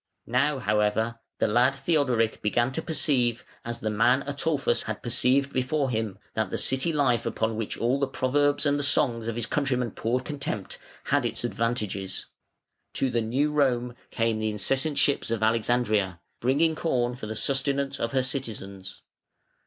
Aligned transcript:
Now, 0.25 0.57
however, 0.57 1.19
the 1.37 1.45
lad 1.47 1.75
Theodoric 1.75 2.41
began 2.41 2.71
to 2.71 2.81
perceive, 2.81 3.45
as 3.63 3.81
the 3.81 3.91
man 3.91 4.23
Ataulfus 4.23 4.85
had 4.85 5.03
perceived 5.03 5.53
before 5.53 5.91
him, 5.91 6.17
that 6.33 6.49
the 6.49 6.57
city 6.57 6.91
life 6.91 7.23
upon 7.27 7.55
which 7.55 7.77
all 7.77 7.99
the 7.99 8.07
proverbs 8.07 8.65
and 8.65 8.79
the 8.79 8.83
songs 8.83 9.27
of 9.27 9.35
his 9.35 9.45
countrymen 9.45 9.91
poured 9.91 10.25
contempt, 10.25 10.79
had 11.03 11.23
its 11.23 11.43
advantages. 11.43 12.25
To 12.93 13.11
the 13.11 13.21
New 13.21 13.51
Rome 13.51 13.95
came 14.09 14.39
the 14.39 14.49
incessant 14.49 14.97
ships 14.97 15.29
of 15.29 15.43
Alexandria, 15.43 16.19
bringing 16.39 16.73
corn 16.73 17.13
for 17.13 17.27
the 17.27 17.35
sustenance 17.35 17.99
of 17.99 18.11
her 18.11 18.23
citizens. 18.23 19.03